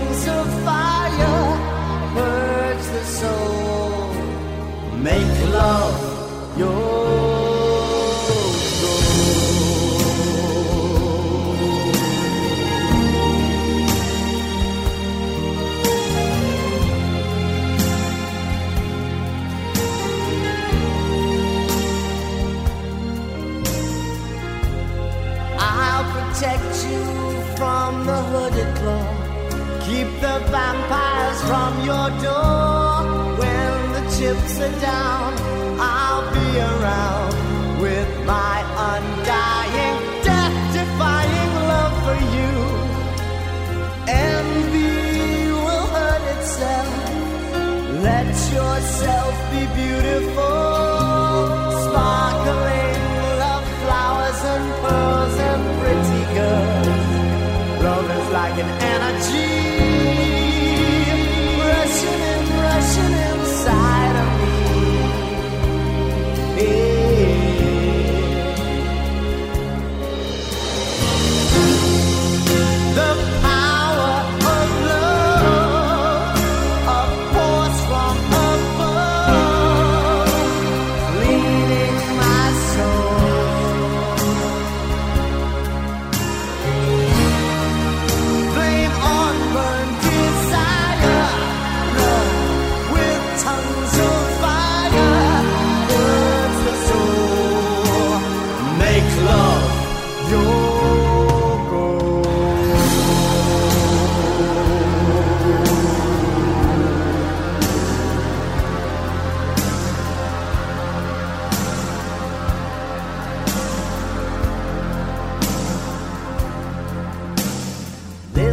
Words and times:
tongues 0.00 0.28
of 0.28 0.46
fire, 0.64 1.58
purge 2.14 2.86
the 2.96 3.04
soul, 3.04 4.14
make 4.96 5.52
love 5.52 6.58
your 6.58 7.19
Keep 29.90 30.06
the 30.20 30.38
vampires 30.54 31.40
from 31.50 31.72
your 31.84 32.08
door. 32.22 33.02
When 33.40 33.74
the 33.96 34.04
chips 34.14 34.60
are 34.60 34.76
down, 34.80 35.34
I'll 35.80 36.26
be 36.32 36.48
around 36.70 37.34
with 37.82 38.10
my 38.24 38.58
undying, 38.92 39.98
death-defying 40.22 41.52
love 41.72 41.94
for 42.06 42.18
you. 42.36 42.54
Envy 44.06 45.50
will 45.64 45.86
hurt 45.96 46.24
itself. 46.38 46.94
Let 48.08 48.30
yourself 48.56 49.34
be 49.50 49.62
beautiful, 49.74 50.54
sparkling 51.84 53.02
love 53.42 53.66
flowers 53.82 54.40
and 54.54 54.66
pearls 54.82 55.36
and 55.50 55.62
pretty 55.80 56.24
girls. 56.38 57.82
Love 57.82 58.08
is 58.18 58.28
like 58.30 58.56
an 58.64 58.70
energy 58.94 59.59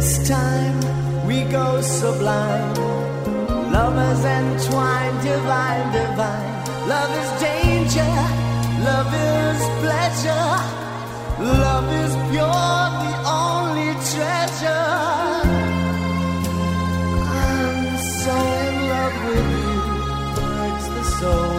This 0.08 0.26
time 0.26 0.80
we 1.26 1.44
go 1.52 1.82
sublime. 1.82 2.74
Lovers 3.76 4.24
entwined, 4.24 5.20
divine, 5.20 5.92
divine. 5.92 6.52
Love 6.88 7.12
is 7.20 7.30
danger, 7.42 8.14
love 8.88 9.12
is 9.12 9.60
pleasure. 9.84 10.50
Love 11.62 11.88
is 12.02 12.12
pure, 12.30 12.84
the 13.04 13.14
only 13.44 13.90
treasure. 14.12 14.96
I'm 17.44 17.78
so 18.22 18.36
in 18.64 18.74
love 18.92 19.16
with 19.28 19.50
you, 19.60 19.80
hurts 20.56 20.86
the 20.96 21.04
soul. 21.18 21.52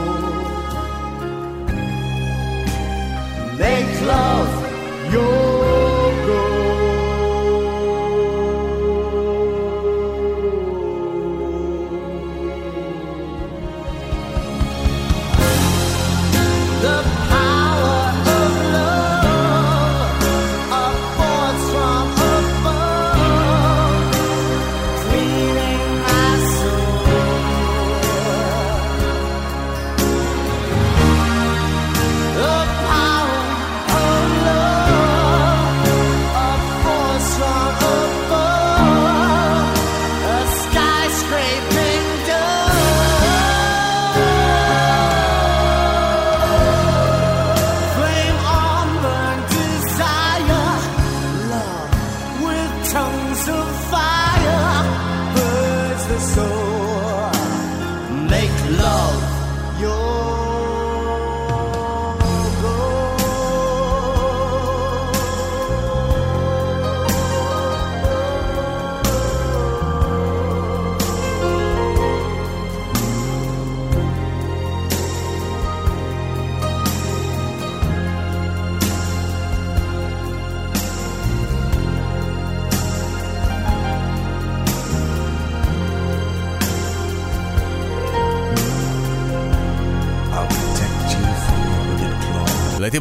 Make 3.59 3.93
love 4.13 4.51
your 5.13 5.48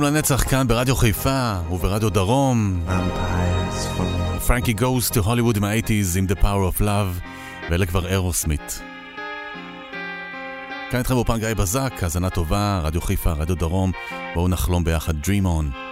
לנצח 0.09 0.51
כאן 0.51 0.69
ברדיו 0.69 0.97
חיפה 0.97 1.53
וברדיו 1.71 2.11
דרום. 2.11 2.85
פרנקי 4.47 4.73
גוס 4.73 5.11
to 5.11 5.15
Hollywood 5.15 5.57
עם 5.57 5.65
ה-80's 5.65 6.19
עם 6.19 6.27
The 6.31 6.43
Power 6.43 6.77
of 6.77 6.81
Love, 6.81 7.23
ואלה 7.71 7.87
כבר 7.87 8.07
אירוסמית. 8.07 8.83
כאן 10.91 10.99
איתכם 10.99 11.15
באופן 11.15 11.39
גיא 11.39 11.55
בזק, 11.55 11.93
האזנה 12.03 12.31
טובה, 12.31 12.81
רדיו 12.83 13.01
חיפה, 13.01 13.33
רדיו 13.33 13.57
דרום, 13.57 13.93
בואו 14.35 14.49
נחלום 14.49 14.85
ביחד 14.85 15.15
Dream 15.25 15.45
On. 15.45 15.88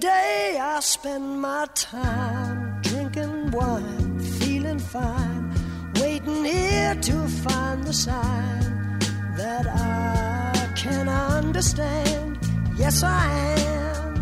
Day 0.00 0.58
I 0.58 0.80
spend 0.80 1.42
my 1.42 1.66
time 1.74 2.80
drinking 2.80 3.50
wine, 3.50 4.18
feeling 4.18 4.78
fine, 4.78 5.52
waiting 6.00 6.42
here 6.42 6.94
to 6.94 7.28
find 7.44 7.84
the 7.84 7.92
sign 7.92 8.98
that 9.36 9.66
I 9.66 10.72
can 10.74 11.06
understand. 11.06 12.38
Yes, 12.76 13.02
I 13.02 13.26
am. 13.68 14.14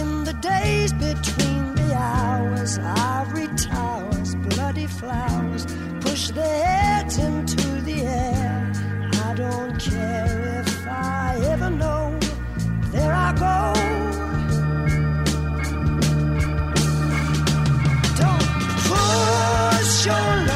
In 0.00 0.24
the 0.24 0.36
days 0.42 0.92
between 0.92 1.74
the 1.76 1.94
hours, 1.94 2.78
ivory 2.78 3.48
towers, 3.56 4.34
bloody 4.34 4.86
flowers 4.86 5.64
push 6.02 6.28
their 6.28 6.64
heads 6.66 7.16
into 7.16 7.80
the 7.88 8.02
air. 8.02 8.72
I 9.28 9.34
don't 9.34 9.78
care 9.80 10.60
if 10.60 10.86
I 10.86 11.40
ever 11.52 11.70
know. 11.70 12.18
There 12.92 13.14
I 13.14 13.32
go. 13.32 14.03
your 20.06 20.12
love. 20.12 20.53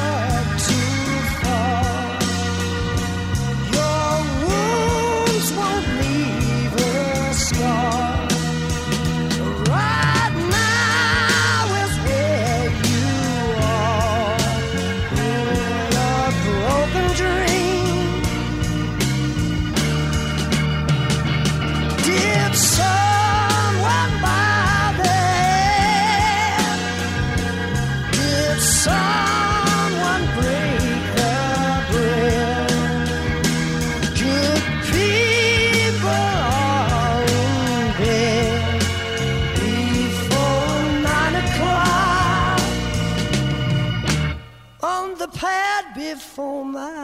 Before 46.38 46.64
my 46.64 46.94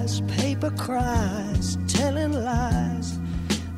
eyes, 0.00 0.22
paper 0.22 0.70
cries, 0.70 1.76
telling 1.86 2.32
lies. 2.32 3.18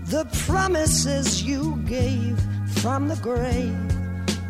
The 0.04 0.24
promises 0.46 1.42
you 1.42 1.82
gave 1.88 2.38
from 2.80 3.08
the 3.08 3.16
grave 3.16 3.90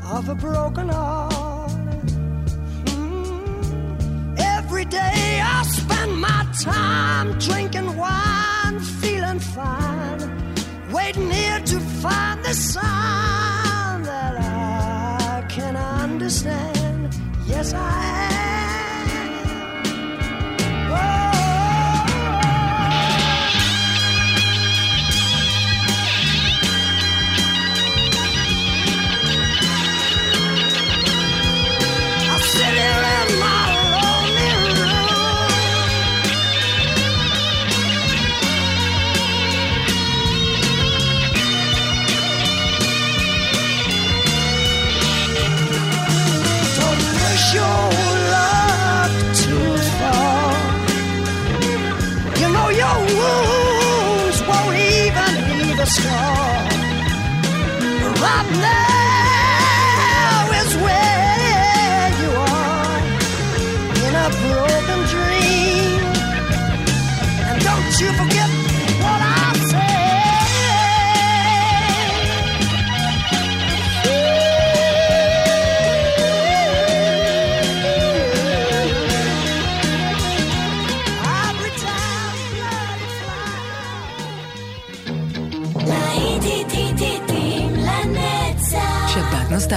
of 0.05 0.29
a 0.29 0.35
broken 0.35 0.91
heart. 0.91 1.71
Mm. 2.85 4.37
Every 4.39 4.85
day 4.85 5.41
I 5.43 5.63
spend 5.63 6.21
my 6.21 6.47
time 6.61 7.39
drinking 7.39 7.97
wine, 7.97 8.79
feeling 9.01 9.41
fine, 9.41 10.21
waiting 10.93 11.31
here 11.31 11.61
to 11.61 11.81
find 12.05 12.45
the 12.45 12.53
sign 12.53 14.03
that 14.03 14.35
I 14.37 15.47
can 15.49 15.77
understand. 15.77 17.17
Yes, 17.47 17.73
I 17.73 18.05
am. 18.31 18.36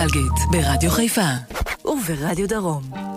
נוסטלגית, 0.10 0.52
ברדיו 0.52 0.92
חיפה 0.92 1.30
וברדיו 1.86 2.48
דרום. 2.48 3.09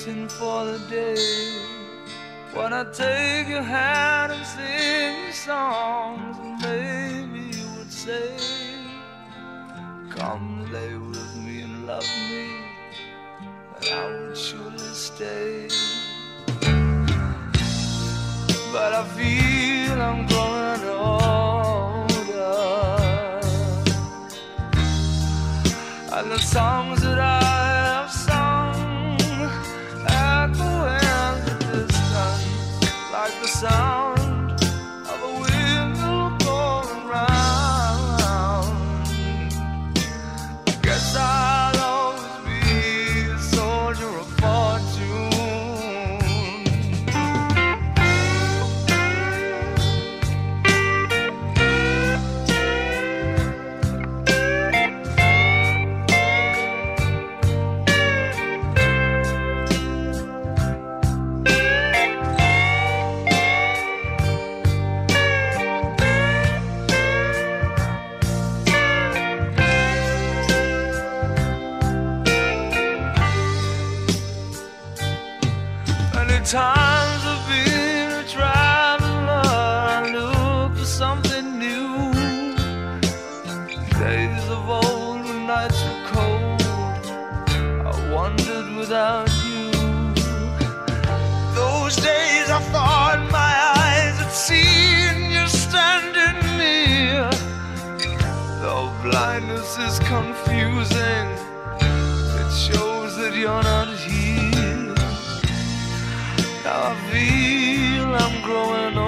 Waiting 0.00 0.28
for 0.28 0.64
the 0.64 0.78
day 0.88 1.58
when 2.54 2.72
I 2.72 2.84
take 2.84 3.48
your 3.48 3.62
hand 3.62 4.32
and 4.32 4.46
sing 4.46 5.32
songs, 5.32 6.19
and 6.19 6.19
New 81.60 82.14
days 83.98 84.44
of 84.48 84.66
old 84.66 85.20
when 85.26 85.46
nights 85.46 85.82
were 85.84 86.02
cold. 86.06 86.62
I 87.86 87.92
wandered 88.10 88.74
without 88.76 89.28
you. 89.44 89.70
Those 91.54 91.96
days 91.96 92.48
I 92.48 92.60
thought 92.72 93.20
my 93.30 93.52
eyes 93.76 94.16
had 94.22 94.32
seen 94.32 95.30
you 95.30 95.46
standing 95.48 96.40
near. 96.56 97.28
Though 98.62 98.90
blindness 99.02 99.76
is 99.78 99.98
confusing, 99.98 101.26
it 102.40 102.50
shows 102.66 103.18
that 103.18 103.34
you're 103.36 103.62
not 103.62 103.88
here. 103.98 104.94
Now 106.64 106.92
I 106.92 106.94
feel 107.10 108.14
I'm 108.14 108.42
growing 108.42 108.99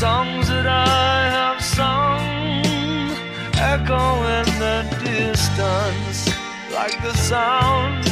songs 0.00 0.48
that 0.48 0.66
I 0.66 1.30
have 1.38 1.64
sung 1.64 2.20
echo 3.56 4.04
in 4.36 4.46
the 4.64 4.78
distance 5.02 6.18
like 6.70 7.00
the 7.00 7.14
sound 7.16 8.04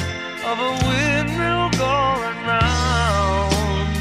of 0.48 0.56
a 0.70 0.72
windmill 0.88 1.68
going 1.76 2.38
round. 2.48 3.92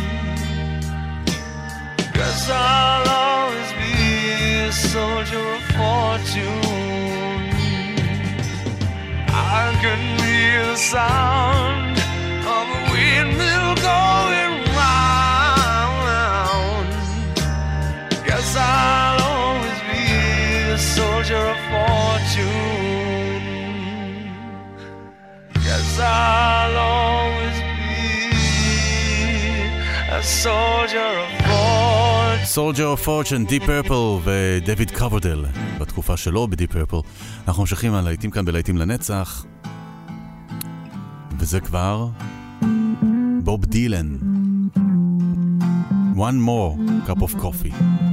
Guess 2.14 2.50
I'll 2.50 3.10
always 3.26 3.72
be 3.84 3.94
a 4.64 4.72
soldier 4.72 5.46
of 5.58 5.64
fortune. 5.76 6.64
I 9.28 9.64
can 9.84 10.02
hear 10.24 10.66
the 10.68 10.78
sound 10.78 11.98
of 12.56 12.66
a 12.78 12.82
windmill 12.94 13.76
going. 13.76 14.53
measure 21.34 21.50
of 21.54 21.60
fortune. 21.74 23.44
Yes, 25.68 25.88
I'll 26.00 26.78
always 26.78 27.58
be 27.80 28.04
a 30.12 30.22
soldier 30.24 31.12
of 31.24 31.32
fortune. 31.48 32.46
soldier 32.46 32.88
of 32.96 33.00
fortune, 33.00 33.46
Deep 33.46 33.64
Purple 33.64 34.22
ודויד 34.24 34.92
קוברדל 34.92 35.46
בתקופה 35.80 36.18
שלו 36.18 36.48
בדיפ 36.48 36.72
פרפל. 36.72 36.98
אנחנו 37.48 37.64
ממשיכים 37.64 37.94
על 37.94 38.04
להיטים 38.04 38.32
כאן 38.32 38.46
בלהיטים 38.46 38.78
לנצח. 38.78 39.46
וזה 41.40 41.60
כבר 41.60 42.08
בוב 43.44 43.66
דילן. 43.66 44.18
One 46.16 46.40
more 46.48 46.78
cup 47.08 47.22
of 47.22 47.36
coffee. 47.42 48.13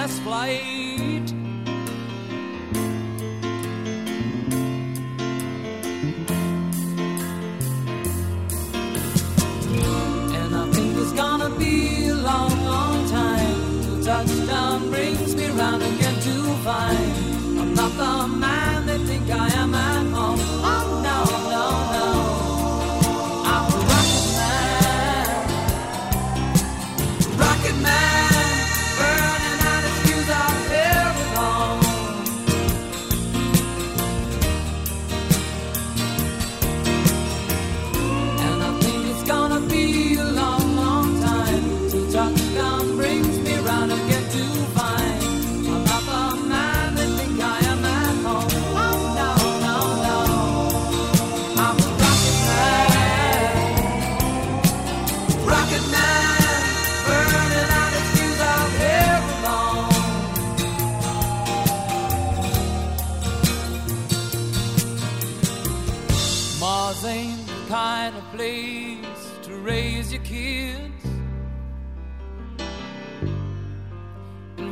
timeless 0.00 0.18
flight. 0.20 0.79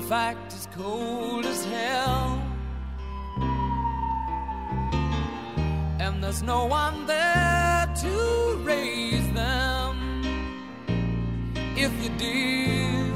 Fact 0.08 0.54
it's 0.54 0.66
cold 0.74 1.44
as 1.44 1.66
hell. 1.66 2.42
And 6.00 6.24
there's 6.24 6.42
no 6.42 6.64
one 6.64 7.04
there 7.04 7.94
to 8.02 8.56
raise 8.62 9.30
them 9.34 9.94
if 11.76 11.92
you 12.02 12.10
did. 12.16 13.12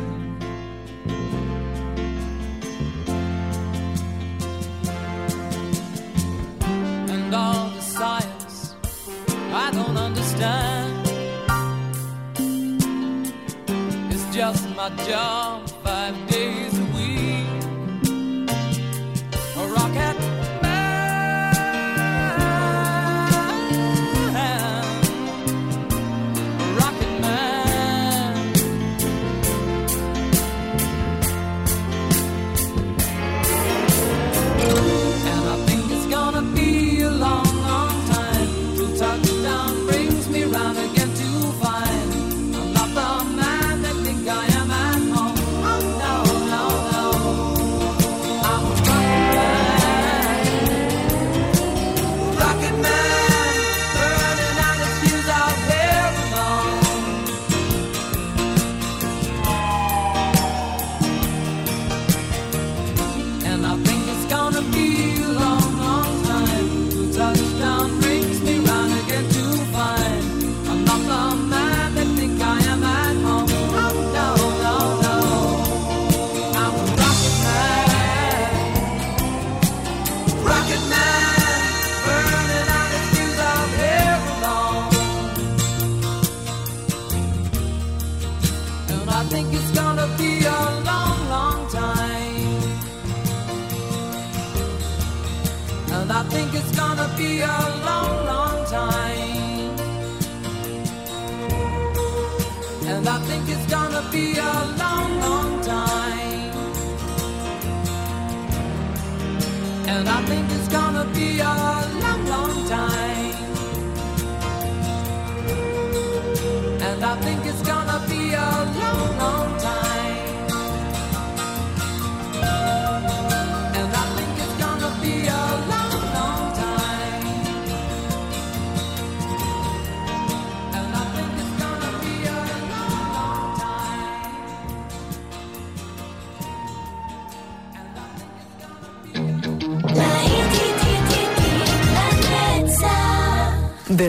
And 7.15 7.35
all 7.35 7.71
the 7.71 7.81
science 7.81 8.75
I 9.65 9.71
don't 9.73 9.97
understand. 9.97 10.82
My 14.83 14.89
job 15.07 15.62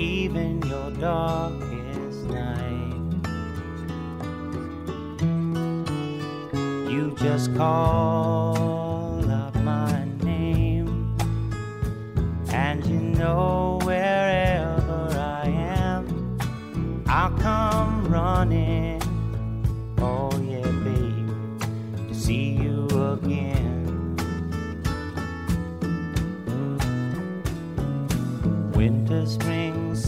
Even 0.00 0.62
your 0.62 0.90
darkest 0.92 2.24
night. 2.24 2.94
You 6.90 7.14
just 7.18 7.54
call 7.54 9.30
out 9.30 9.54
my 9.62 10.04
name, 10.22 11.16
and 12.50 12.84
you 12.86 12.98
know 12.98 13.78
wherever 13.82 15.02
I 15.18 15.48
am, 15.48 16.02
I'll 17.06 17.36
come 17.38 18.08
running. 18.08 19.02
Oh, 19.98 20.30
yeah, 20.40 20.70
baby, 20.82 21.26
to 22.08 22.14
see 22.14 22.52
you 22.64 22.86
again. 23.12 23.58
Winter, 28.72 29.26
spring, 29.26 29.59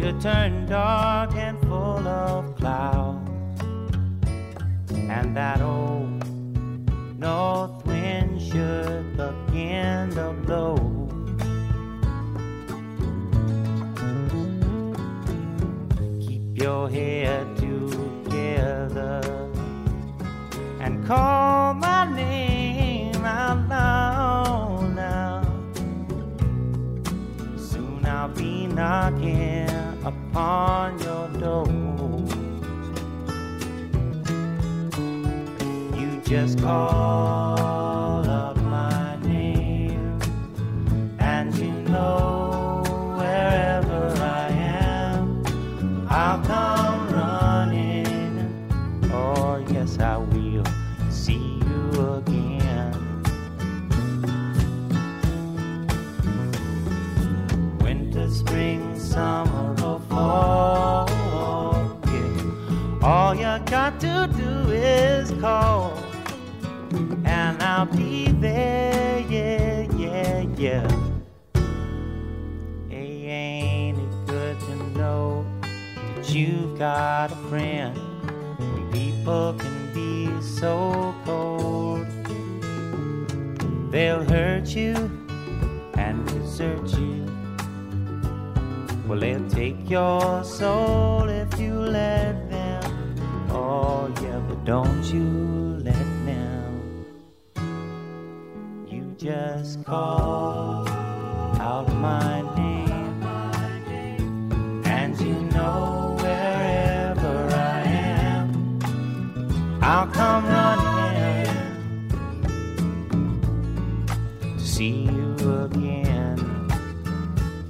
should 0.00 0.18
turn 0.18 0.64
dark 0.64 1.34
and 1.34 1.60
full 1.60 2.08
of 2.08 2.56
clouds, 2.56 3.28
and 4.92 5.36
that 5.36 5.60
old 5.60 6.24
north 7.18 7.84
wind 7.84 8.40
should 8.40 9.14
begin 9.14 10.08
to 10.08 10.32
blow. 10.46 10.76
Keep 16.18 16.62
your 16.62 16.88
head 16.88 17.54
together 17.58 19.20
and 20.80 21.06
call 21.06 21.69
upon 30.30 30.98
your 31.00 31.28
door. 31.40 31.66
You 35.98 36.20
just 36.24 36.60
call 36.60 37.79
I'll 67.80 67.86
be 67.86 68.26
there. 68.32 69.20
Yeah, 69.20 69.86
yeah, 69.96 70.40
yeah. 70.58 70.86
Hey, 72.90 73.24
ain't 73.24 73.96
it 73.98 74.26
good 74.26 74.60
to 74.60 74.76
know 74.98 75.46
that 76.14 76.28
you've 76.28 76.78
got 76.78 77.32
a 77.32 77.36
friend? 77.48 77.98
People 78.92 79.54
can 79.54 79.94
be 79.94 80.28
so 80.42 81.14
cold, 81.24 82.06
they'll 83.90 84.24
hurt 84.24 84.76
you 84.76 84.94
and 85.94 86.26
desert 86.28 86.86
you. 86.98 87.24
Well, 89.08 89.20
they'll 89.20 89.48
take 89.48 89.88
your 89.88 90.44
soul 90.44 91.30
if 91.30 91.58
you 91.58 91.72
let 91.80 92.50
them. 92.50 93.16
Oh, 93.48 94.12
yeah, 94.20 94.38
but 94.46 94.66
don't 94.66 95.02
you 95.04 95.59
call 99.90 100.88
out 101.58 101.88
my 101.94 102.42
name, 102.54 103.22
and 104.84 105.20
you 105.20 105.34
know 105.50 106.16
wherever 106.20 107.36
I 107.52 107.80
am, 108.30 108.78
I'll 109.82 110.06
come 110.06 110.46
running 110.46 111.50
to 114.58 114.60
see 114.60 115.10
you 115.16 115.34
again. 115.64 116.38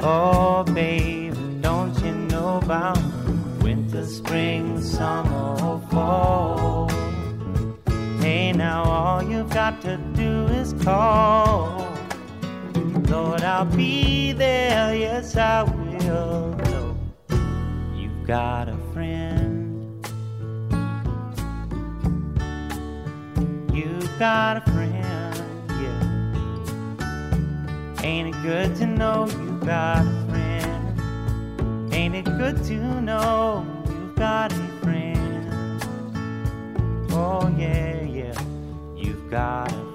Oh, 0.01 0.65
baby, 0.65 1.31
don't 1.63 1.99
you 2.05 2.13
know 2.13 2.59
about 2.59 3.01
winter, 3.63 4.05
spring, 4.05 4.79
summer, 4.83 5.57
or 5.65 5.81
fall? 5.91 6.91
Hey, 8.21 8.53
now 8.53 8.83
all 8.85 9.23
you've 9.23 9.49
got 9.49 9.81
to 9.81 9.97
do 10.15 10.45
is 10.49 10.75
call. 10.85 11.80
Lord, 13.11 13.43
I'll 13.43 13.65
be 13.65 14.33
there, 14.33 14.95
yes, 14.95 15.37
I 15.37 15.65
will. 15.65 16.57
You've 17.93 18.25
got 18.25 18.69
a 18.69 18.77
friend. 18.93 20.07
You've 23.75 24.17
got 24.17 24.59
a 24.59 24.61
friend, 24.71 25.35
yeah. 25.83 26.03
Ain't 28.05 28.29
it 28.29 28.43
good 28.45 28.77
to 28.77 28.87
know 28.87 29.27
you've 29.27 29.67
got 29.67 30.07
a 30.07 30.27
friend? 30.29 31.93
Ain't 31.93 32.15
it 32.15 32.27
good 32.27 32.63
to 32.67 33.01
know 33.01 33.67
you've 33.89 34.15
got 34.15 34.53
a 34.53 34.69
friend? 34.83 35.83
Oh, 37.11 37.53
yeah, 37.59 38.03
yeah, 38.03 38.41
you've 38.97 39.29
got 39.29 39.73
a 39.73 39.90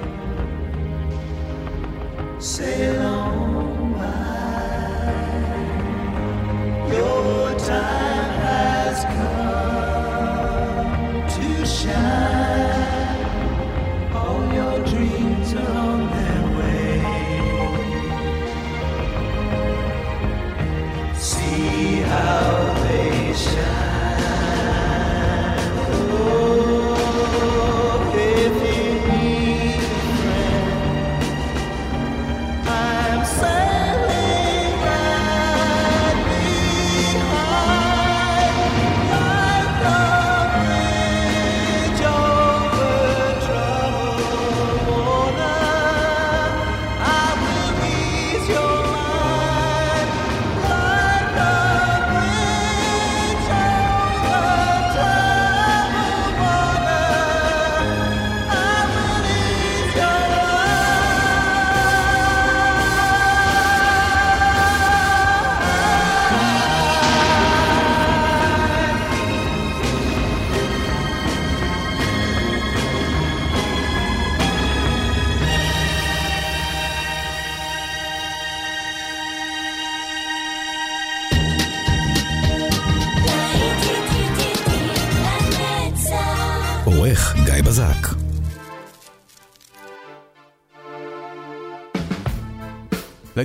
Sail 2.40 2.83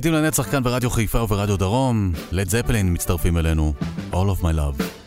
להיטים 0.00 0.12
לנצח 0.14 0.50
כאן 0.50 0.62
ברדיו 0.62 0.90
חיפה 0.90 1.22
וברדיו 1.22 1.56
דרום, 1.56 2.12
לד 2.32 2.48
זפלין 2.48 2.92
מצטרפים 2.92 3.36
אלינו, 3.36 3.72
All 4.12 4.14
of 4.14 4.42
my 4.42 4.52
love. 4.56 4.99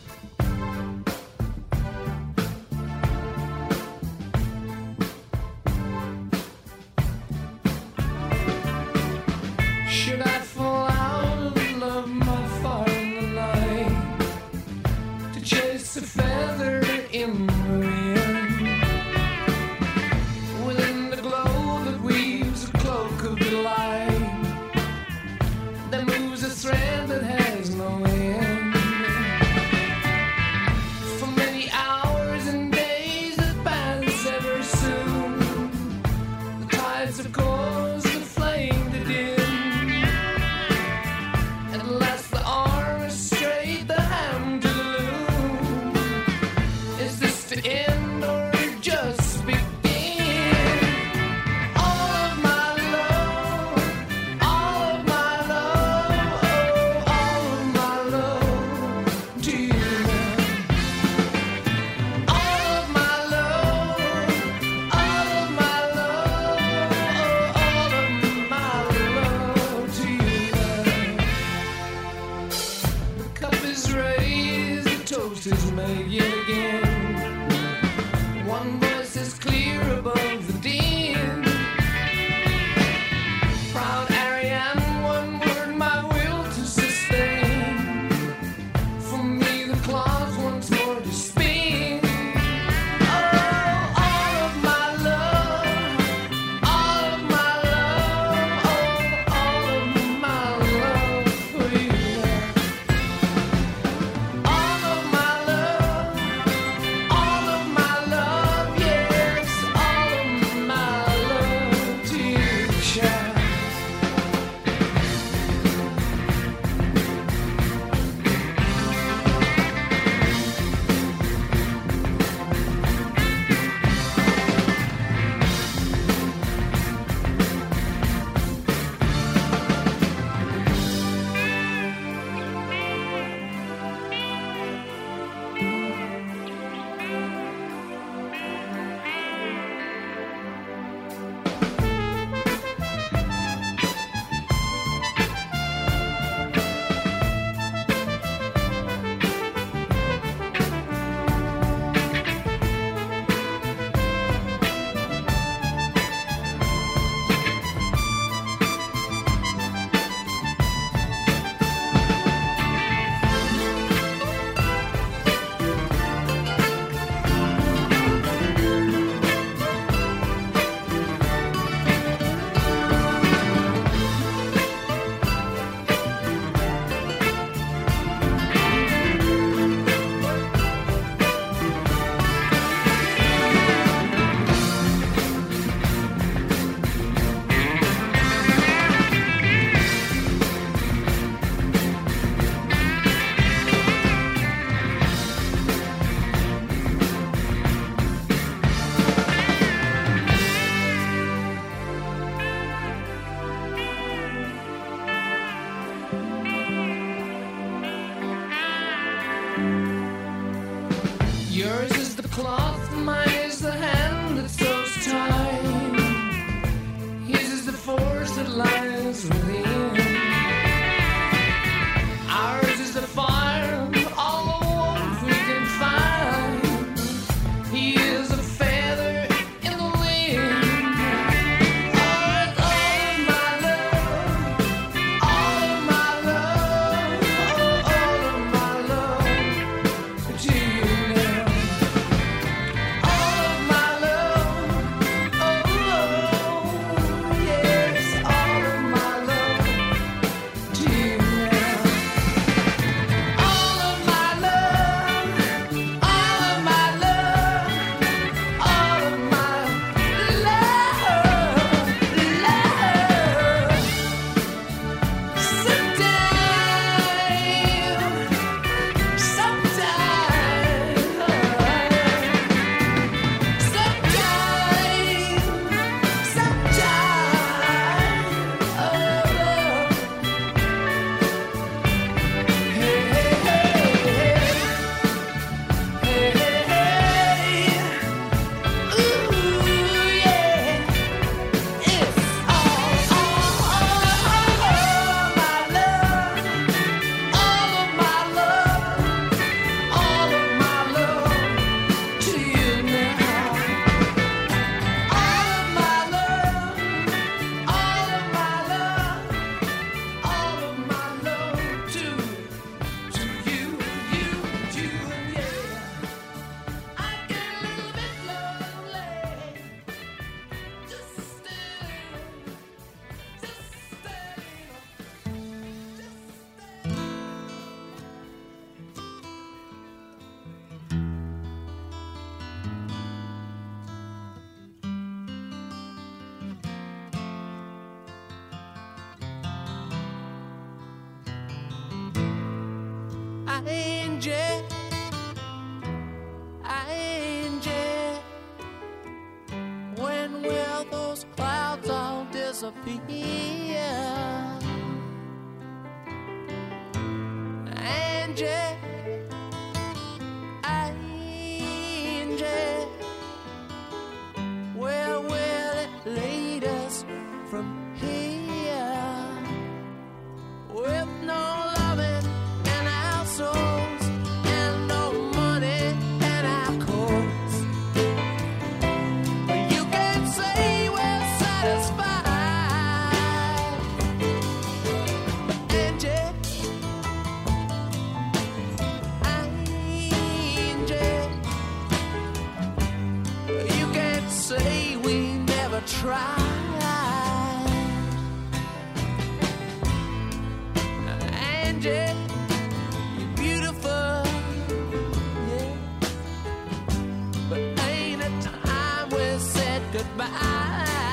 goodbye. 409.94 411.03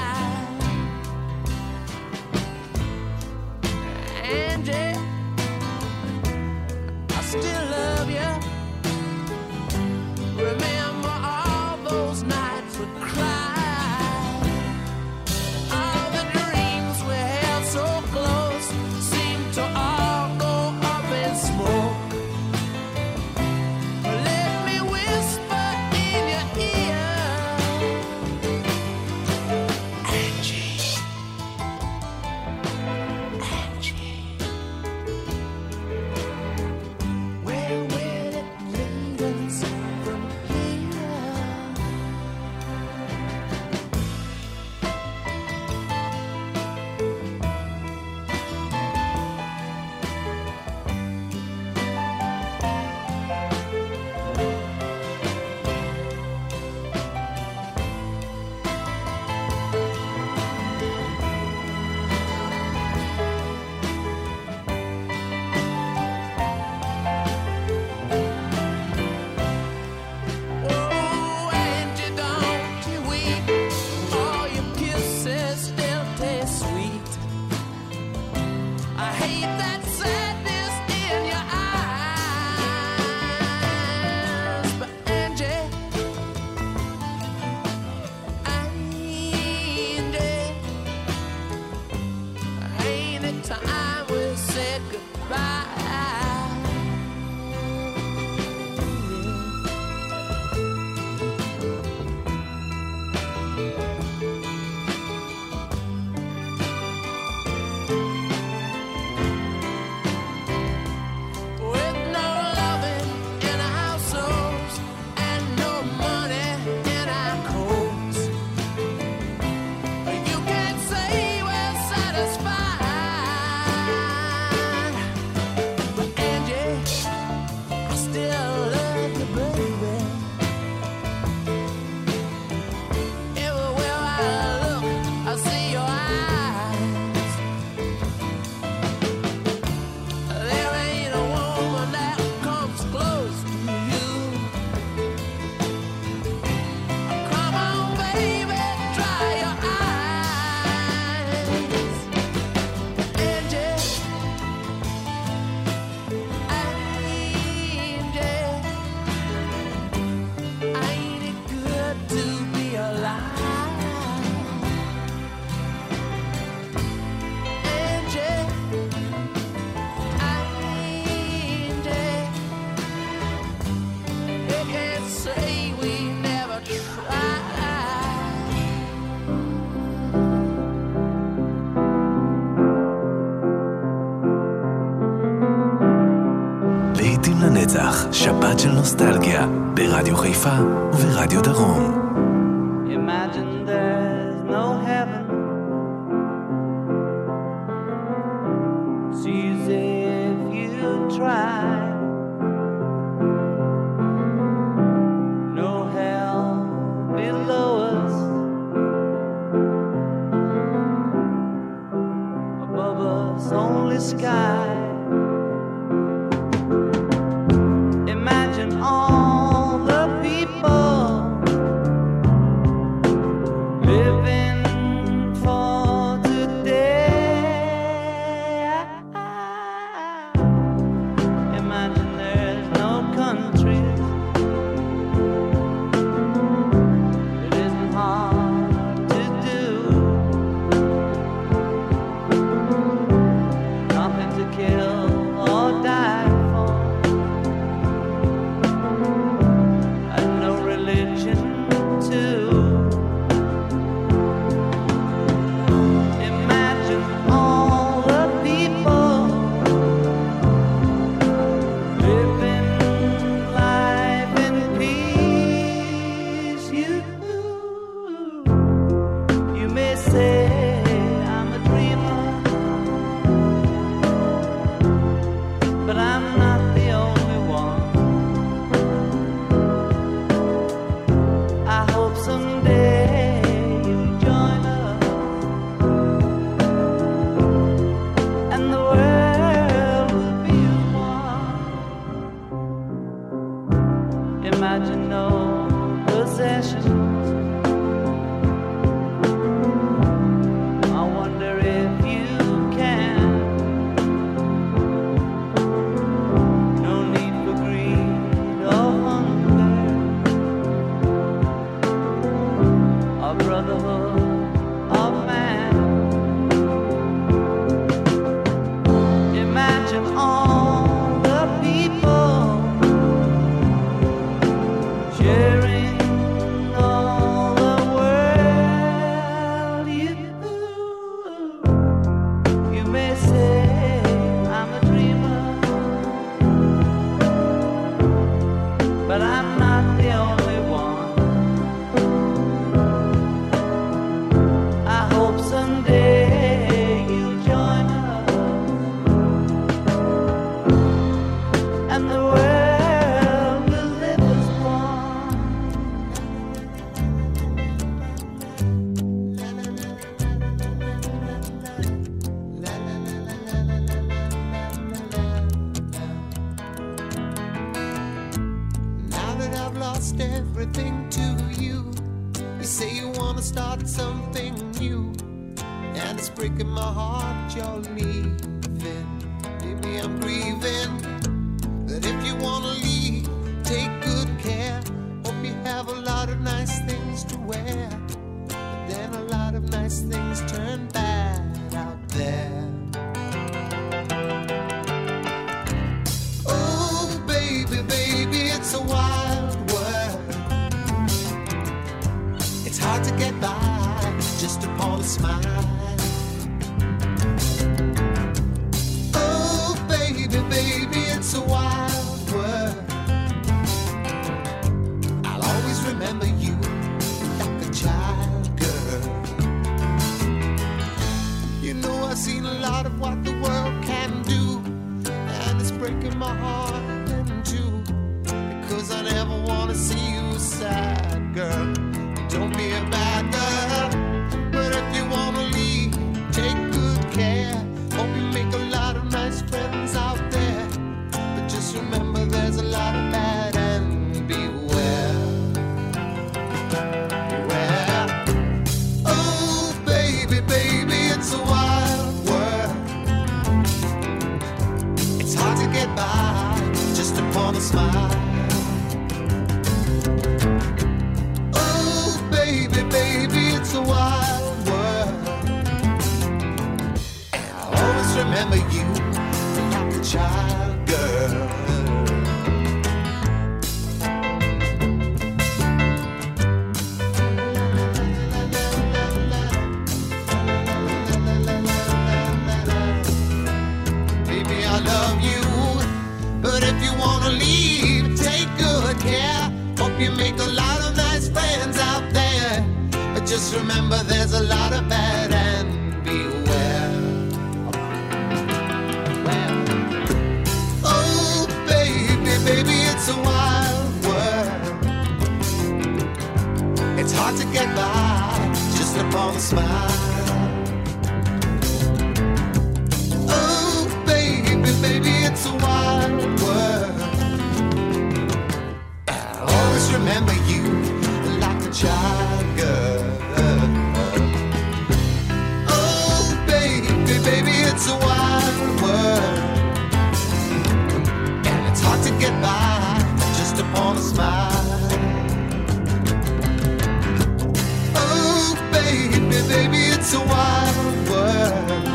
נוסטלגיה, 188.91 189.47
ברדיו 189.73 190.17
חיפה 190.17 190.53
וברדיו 190.93 191.41
דרום. 191.41 192.00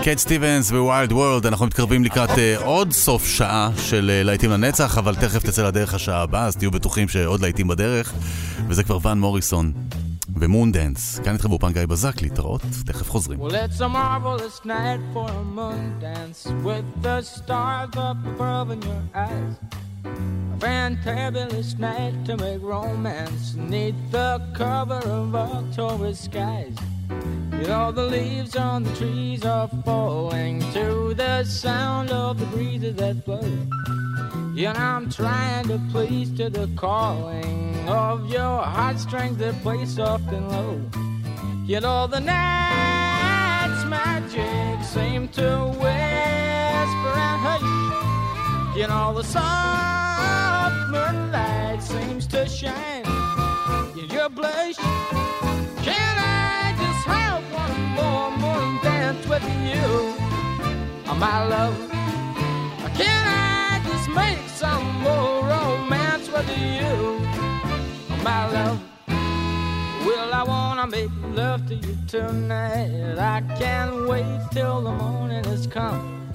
קייט 0.07 0.19
סטיבנס 0.19 0.71
ווילד 0.71 1.13
וורלד, 1.13 1.47
אנחנו 1.47 1.67
מתקרבים 1.67 2.05
לקראת 2.05 2.31
uh, 2.31 2.65
עוד 2.65 2.93
סוף 2.93 3.27
שעה 3.27 3.71
של 3.77 4.11
uh, 4.23 4.27
להיטים 4.27 4.51
לנצח, 4.51 4.99
אבל 4.99 5.15
תכף 5.15 5.43
תצא 5.43 5.67
לדרך 5.67 5.95
השעה 5.95 6.23
הבאה, 6.23 6.45
אז 6.45 6.57
תהיו 6.57 6.71
בטוחים 6.71 7.09
שעוד 7.09 7.41
להיטים 7.41 7.69
בדרך, 7.69 8.13
וזה 8.69 8.85
כבר 8.85 8.99
ון 9.03 9.21
מוריסון 9.21 9.73
ומון 10.37 10.73
דנס. 10.73 11.19
כאן 11.25 11.33
איתכם 11.33 11.49
באופן 11.49 11.73
גיא 11.73 11.87
בזק, 11.87 12.23
להתראות, 12.23 12.61
תכף 12.87 13.11
חוזרים. 13.11 13.41
Well, 13.41 13.53
it's. 13.53 13.81
A 20.55 20.59
fantabulous 20.59 21.71
night 21.79 22.15
to 22.27 22.33
make 22.45 22.63
romance 22.63 23.45
neath 23.73 24.01
the 24.11 24.31
cover 24.55 25.03
of 25.21 25.35
October 25.35 26.11
skies. 26.15 26.77
Know, 27.63 27.91
the 27.91 28.03
leaves 28.03 28.57
on 28.57 28.85
the 28.85 28.95
trees 28.95 29.45
are 29.45 29.69
falling 29.85 30.61
to 30.73 31.15
the 31.15 31.45
sound 31.45 32.11
of 32.11 32.39
the 32.39 32.47
breezes 32.47 32.97
that 32.97 33.25
blow. 33.25 33.41
Know, 34.55 34.73
I'm 34.77 35.11
trying 35.11 35.69
to 35.69 35.81
please 35.91 36.31
to 36.39 36.49
the 36.49 36.69
calling 36.77 37.89
of 37.89 38.31
your 38.31 38.63
heartstrings 38.63 39.37
that 39.39 39.61
play 39.63 39.85
soft 39.85 40.33
and 40.33 40.49
low. 40.49 40.81
You 41.67 41.81
all 41.85 42.09
the 42.09 42.21
night's 42.21 43.85
magic 43.85 44.85
seemed 44.85 45.33
to 45.35 45.67
whisper 45.67 47.15
and 47.27 47.41
hush. 47.47 48.77
You 48.77 48.87
know, 48.87 49.13
the 49.15 49.25
soft 49.25 50.91
moonlight 50.91 51.83
seems 51.83 52.27
to 52.29 52.49
shine 52.49 53.05
in 53.99 54.09
your 54.11 54.29
blush. 54.29 54.96
My 61.19 61.47
love? 61.47 61.75
Can 62.95 63.27
I 63.27 63.81
just 63.87 64.09
make 64.11 64.39
some 64.49 64.85
more 65.01 65.45
romance 65.45 66.29
with 66.31 66.49
you, 66.59 67.21
my 68.23 68.51
love? 68.53 68.81
Well, 70.05 70.35
I 70.35 70.43
wanna 70.43 70.87
make 70.87 71.11
love 71.35 71.67
to 71.69 71.75
you 71.75 71.97
tonight. 72.07 73.19
I 73.19 73.41
can't 73.59 74.07
wait 74.07 74.41
till 74.53 74.83
the 74.83 74.93
morning 74.93 75.45
has 75.45 75.67
come. 75.67 76.29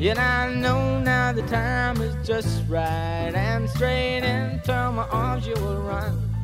And 0.00 0.18
I 0.18 0.54
know 0.54 1.00
now 1.00 1.32
the 1.32 1.42
time 1.42 2.00
is 2.00 2.14
just 2.26 2.62
right. 2.68 3.32
And 3.34 3.68
straight 3.68 4.24
into 4.24 4.72
my 4.92 5.06
arms 5.10 5.46
you 5.46 5.54
will 5.54 5.82
run. 5.82 6.34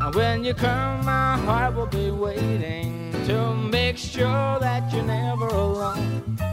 And 0.00 0.14
when 0.14 0.44
you 0.44 0.54
come, 0.54 1.04
my 1.04 1.36
heart 1.38 1.74
will 1.74 1.86
be 1.86 2.10
waiting 2.10 3.12
to 3.26 3.54
make 3.54 3.98
sure 3.98 4.58
that 4.60 4.90
you're 4.92 5.02
never 5.02 5.48
alone. 5.48 6.47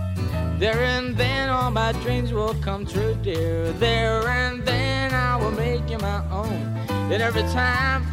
There 0.57 0.79
and 0.79 1.17
then 1.17 1.49
all 1.49 1.69
my 1.69 1.91
dreams 2.03 2.31
will 2.31 2.55
come 2.55 2.85
true, 2.85 3.15
dear. 3.21 3.73
There 3.73 4.25
and 4.27 4.65
then 4.65 5.13
I 5.13 5.35
will 5.35 5.51
make 5.51 5.89
you 5.89 5.97
my 5.97 6.23
own. 6.31 6.77
And 7.11 7.21
every 7.21 7.43
time 7.43 8.05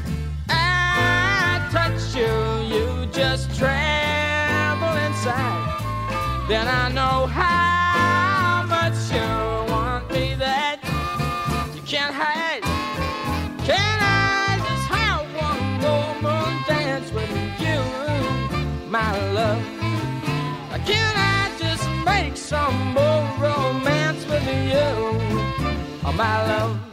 I 0.48 1.68
touch 1.70 2.16
you, 2.16 2.32
you 2.66 3.06
just 3.12 3.56
tremble 3.56 4.96
inside. 5.06 6.48
Then 6.48 6.66
I 6.66 6.88
know 6.92 7.26
how 7.26 7.71
some 22.52 22.92
more 22.92 23.24
romance 23.38 24.26
with 24.26 24.46
you, 24.46 24.90
oh, 26.04 26.12
my 26.14 26.36
love? 26.48 26.91